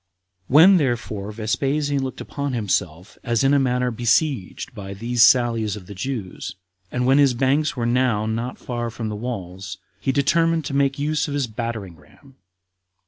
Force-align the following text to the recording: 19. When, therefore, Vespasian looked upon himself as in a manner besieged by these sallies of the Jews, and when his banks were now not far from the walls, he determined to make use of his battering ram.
19. 0.49 0.53
When, 0.55 0.77
therefore, 0.77 1.31
Vespasian 1.31 2.01
looked 2.03 2.21
upon 2.21 2.53
himself 2.53 3.19
as 3.23 3.43
in 3.43 3.53
a 3.53 3.59
manner 3.59 3.91
besieged 3.91 4.73
by 4.73 4.95
these 4.95 5.21
sallies 5.21 5.75
of 5.75 5.85
the 5.85 5.93
Jews, 5.93 6.55
and 6.91 7.05
when 7.05 7.19
his 7.19 7.35
banks 7.35 7.75
were 7.77 7.85
now 7.85 8.25
not 8.25 8.57
far 8.57 8.89
from 8.89 9.09
the 9.09 9.15
walls, 9.15 9.77
he 9.99 10.11
determined 10.11 10.65
to 10.65 10.73
make 10.73 10.97
use 10.97 11.27
of 11.27 11.35
his 11.35 11.45
battering 11.45 11.97
ram. 11.97 12.35